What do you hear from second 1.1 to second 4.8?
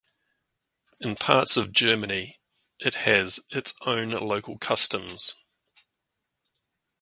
parts of Germany, it has its own local